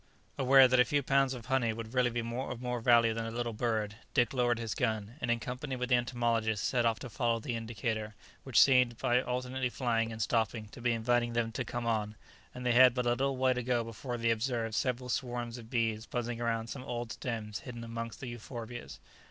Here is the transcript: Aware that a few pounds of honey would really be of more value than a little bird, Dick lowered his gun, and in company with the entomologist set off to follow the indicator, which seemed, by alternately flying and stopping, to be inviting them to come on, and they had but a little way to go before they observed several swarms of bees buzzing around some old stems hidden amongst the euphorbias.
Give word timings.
Aware 0.39 0.67
that 0.67 0.79
a 0.79 0.83
few 0.83 1.03
pounds 1.03 1.35
of 1.35 1.45
honey 1.45 1.73
would 1.73 1.93
really 1.93 2.09
be 2.09 2.21
of 2.21 2.59
more 2.59 2.79
value 2.79 3.13
than 3.13 3.27
a 3.27 3.29
little 3.29 3.53
bird, 3.53 3.97
Dick 4.15 4.33
lowered 4.33 4.57
his 4.57 4.73
gun, 4.73 5.13
and 5.21 5.29
in 5.29 5.39
company 5.39 5.75
with 5.75 5.89
the 5.89 5.95
entomologist 5.95 6.63
set 6.63 6.87
off 6.87 6.97
to 6.97 7.07
follow 7.07 7.39
the 7.39 7.55
indicator, 7.55 8.15
which 8.43 8.59
seemed, 8.59 8.97
by 8.97 9.21
alternately 9.21 9.69
flying 9.69 10.11
and 10.11 10.19
stopping, 10.19 10.67
to 10.69 10.81
be 10.81 10.91
inviting 10.91 11.33
them 11.33 11.51
to 11.51 11.63
come 11.63 11.85
on, 11.85 12.15
and 12.55 12.65
they 12.65 12.71
had 12.71 12.95
but 12.95 13.05
a 13.05 13.09
little 13.09 13.37
way 13.37 13.53
to 13.53 13.61
go 13.61 13.83
before 13.83 14.17
they 14.17 14.31
observed 14.31 14.73
several 14.73 15.07
swarms 15.07 15.59
of 15.59 15.69
bees 15.69 16.07
buzzing 16.07 16.41
around 16.41 16.65
some 16.65 16.81
old 16.81 17.11
stems 17.11 17.59
hidden 17.59 17.83
amongst 17.83 18.21
the 18.21 18.25
euphorbias. 18.27 18.97